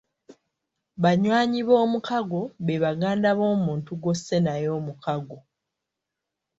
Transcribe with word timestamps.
Banywanyi 1.03 1.59
b’omukago 1.67 2.41
be 2.65 2.75
baganda 2.83 3.29
b’omuntu 3.39 3.91
gw’osse 4.01 4.35
naye 4.45 4.67
omukago. 4.79 5.37